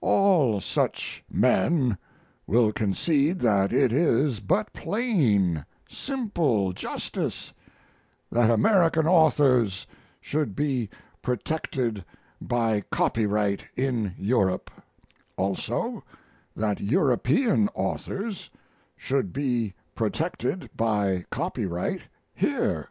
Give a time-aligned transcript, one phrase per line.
[0.00, 1.98] All such men
[2.46, 7.52] will concede that it is but plain, simple justice
[8.32, 9.86] that American authors
[10.22, 10.88] should be
[11.20, 12.02] protected
[12.40, 14.70] by copyright in Europe;
[15.36, 16.02] also,
[16.56, 18.48] that European authors
[18.96, 22.00] should be protected by copyright
[22.34, 22.88] here.